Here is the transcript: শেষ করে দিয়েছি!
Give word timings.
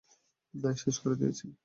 শেষ 0.83 0.95
করে 0.99 1.15
দিয়েছি! 1.15 1.45